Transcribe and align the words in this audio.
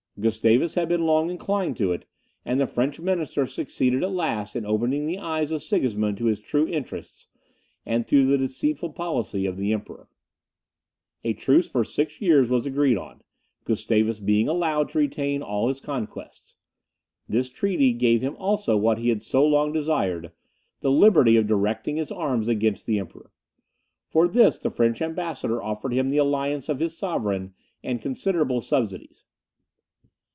Gustavus 0.19 0.75
had 0.75 0.87
been 0.87 1.05
long 1.07 1.31
inclined 1.31 1.75
to 1.77 1.91
it, 1.93 2.05
and 2.45 2.59
the 2.59 2.67
French 2.67 2.99
minister 2.99 3.47
succeeded 3.47 4.03
at 4.03 4.11
last 4.11 4.55
in 4.55 4.67
opening 4.67 5.07
the 5.07 5.17
eyes 5.17 5.49
of 5.49 5.63
Sigismund 5.63 6.17
to 6.19 6.25
his 6.25 6.39
true 6.41 6.67
interests, 6.67 7.25
and 7.87 8.05
to 8.07 8.23
the 8.23 8.37
deceitful 8.37 8.91
policy 8.91 9.47
of 9.47 9.57
the 9.57 9.73
Emperor. 9.73 10.09
A 11.23 11.33
truce 11.33 11.67
for 11.67 11.83
six 11.83 12.21
years 12.21 12.51
was 12.51 12.67
agreed 12.67 12.97
on, 12.97 13.21
Gustavus 13.63 14.19
being 14.19 14.47
allowed 14.47 14.89
to 14.89 14.99
retain 14.99 15.41
all 15.41 15.69
his 15.69 15.81
conquests. 15.81 16.55
This 17.27 17.49
treaty 17.49 17.91
gave 17.91 18.21
him 18.21 18.35
also 18.37 18.77
what 18.77 18.99
he 18.99 19.09
had 19.09 19.23
so 19.23 19.43
long 19.43 19.71
desired, 19.73 20.31
the 20.81 20.91
liberty 20.91 21.35
of 21.35 21.47
directing 21.47 21.95
his 21.95 22.11
arms 22.11 22.47
against 22.47 22.85
the 22.85 22.99
Emperor. 22.99 23.31
For 24.05 24.27
this 24.27 24.59
the 24.59 24.69
French 24.69 25.01
ambassador 25.01 25.63
offered 25.63 25.93
him 25.93 26.11
the 26.11 26.17
alliance 26.17 26.69
of 26.69 26.79
his 26.79 26.95
sovereign 26.95 27.55
and 27.83 27.99
considerable 28.01 28.61
subsidies. 28.61 29.23